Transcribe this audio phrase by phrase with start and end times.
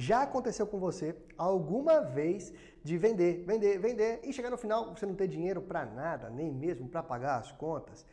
[0.00, 2.52] Já aconteceu com você alguma vez
[2.84, 6.52] de vender, vender, vender e chegar no final você não ter dinheiro para nada, nem
[6.52, 8.06] mesmo para pagar as contas?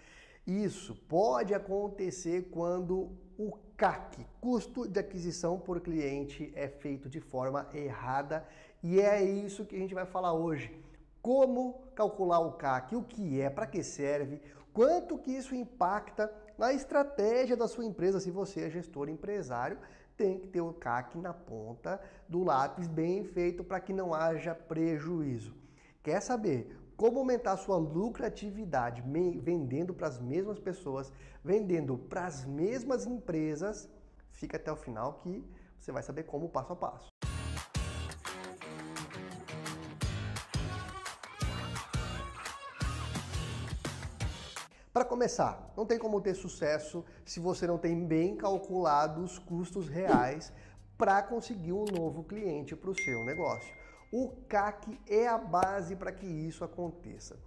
[0.48, 7.70] Isso pode acontecer quando o CAC, custo de aquisição por cliente, é feito de forma
[7.72, 8.44] errada
[8.82, 10.76] e é isso que a gente vai falar hoje.
[11.22, 14.42] Como calcular o CAC, o que é, para que serve,
[14.74, 19.78] quanto que isso impacta na estratégia da sua empresa, se você é gestor empresário,
[20.16, 24.56] tem que ter o CAC na ponta do lápis bem feito para que não haja
[24.56, 25.54] prejuízo.
[26.02, 29.04] Quer saber como aumentar sua lucratividade
[29.42, 31.12] vendendo para as mesmas pessoas,
[31.44, 33.90] vendendo para as mesmas empresas?
[34.32, 35.44] Fica até o final que
[35.80, 37.15] você vai saber como passo a passo.
[44.96, 49.90] Para começar, não tem como ter sucesso se você não tem bem calculado os custos
[49.90, 50.54] reais
[50.98, 53.76] para conseguir um novo cliente para o seu negócio.
[54.10, 57.38] O CAC é a base para que isso aconteça.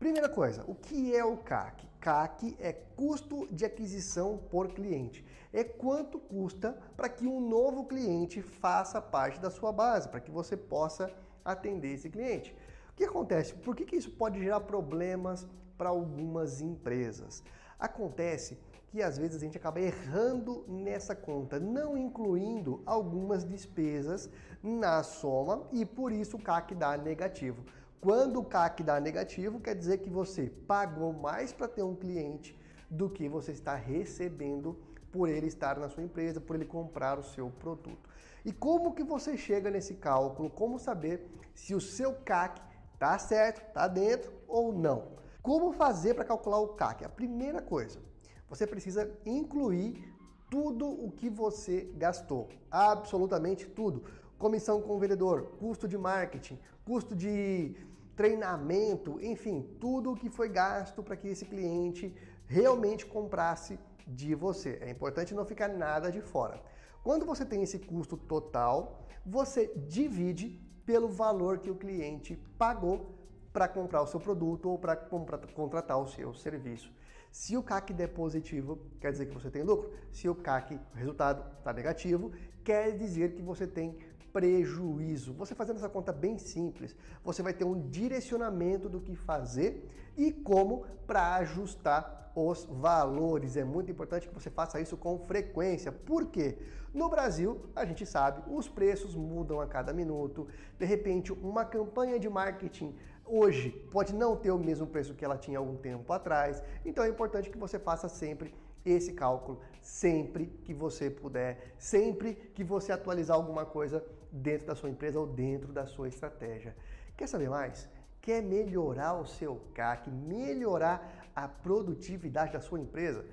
[0.00, 1.86] Primeira coisa, o que é o CAC?
[2.00, 5.24] CAC é custo de aquisição por cliente.
[5.52, 10.32] É quanto custa para que um novo cliente faça parte da sua base, para que
[10.32, 11.08] você possa
[11.44, 12.52] atender esse cliente.
[12.90, 13.54] O que acontece?
[13.54, 17.42] Por que, que isso pode gerar problemas para algumas empresas?
[17.78, 24.30] Acontece que às vezes a gente acaba errando nessa conta, não incluindo algumas despesas
[24.62, 27.64] na soma e por isso o CAC dá negativo.
[28.00, 32.58] Quando o CAC dá negativo, quer dizer que você pagou mais para ter um cliente
[32.88, 34.78] do que você está recebendo
[35.10, 38.08] por ele estar na sua empresa, por ele comprar o seu produto.
[38.44, 40.48] E como que você chega nesse cálculo?
[40.48, 42.60] Como saber se o seu CAC
[42.98, 43.72] Tá certo?
[43.72, 45.16] Tá dentro ou não?
[45.46, 47.04] Como fazer para calcular o CAC?
[47.04, 48.00] A primeira coisa,
[48.48, 50.12] você precisa incluir
[50.50, 54.02] tudo o que você gastou, absolutamente tudo.
[54.36, 57.76] Comissão com o vendedor, custo de marketing, custo de
[58.16, 62.12] treinamento, enfim, tudo o que foi gasto para que esse cliente
[62.48, 64.80] realmente comprasse de você.
[64.80, 66.60] É importante não ficar nada de fora.
[67.04, 73.14] Quando você tem esse custo total, você divide pelo valor que o cliente pagou
[73.56, 76.92] para comprar o seu produto ou para contratar o seu serviço.
[77.32, 79.90] Se o CAC der positivo, quer dizer que você tem lucro.
[80.12, 83.96] Se o CAC, o resultado está negativo, quer dizer que você tem
[84.36, 85.32] prejuízo.
[85.32, 90.30] Você fazendo essa conta bem simples, você vai ter um direcionamento do que fazer e
[90.30, 93.56] como para ajustar os valores.
[93.56, 95.90] É muito importante que você faça isso com frequência.
[95.90, 96.58] Por quê?
[96.92, 100.46] No Brasil, a gente sabe, os preços mudam a cada minuto.
[100.78, 105.38] De repente, uma campanha de marketing hoje pode não ter o mesmo preço que ela
[105.38, 106.62] tinha algum tempo atrás.
[106.84, 108.54] Então é importante que você faça sempre
[108.86, 114.88] esse cálculo sempre que você puder, sempre que você atualizar alguma coisa dentro da sua
[114.88, 116.74] empresa ou dentro da sua estratégia.
[117.16, 117.88] Quer saber mais?
[118.20, 123.24] Quer melhorar o seu CAC, melhorar a produtividade da sua empresa?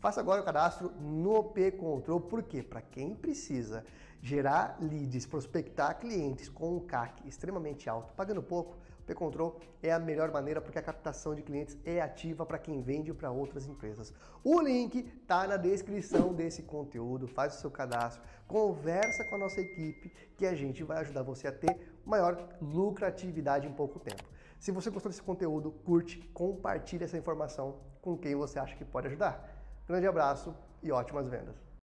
[0.00, 2.62] Faça agora o cadastro no P-Control, por quê?
[2.62, 3.84] Para quem precisa
[4.20, 8.76] gerar leads, prospectar clientes com um CAC extremamente alto, pagando pouco,
[9.06, 13.12] P-Control é a melhor maneira porque a captação de clientes é ativa para quem vende
[13.12, 14.12] para outras empresas.
[14.44, 19.60] O link está na descrição desse conteúdo, faz o seu cadastro, conversa com a nossa
[19.60, 24.24] equipe que a gente vai ajudar você a ter maior lucratividade em pouco tempo.
[24.58, 29.08] Se você gostou desse conteúdo, curte, compartilhe essa informação com quem você acha que pode
[29.08, 29.48] ajudar.
[29.88, 31.71] Grande abraço e ótimas vendas!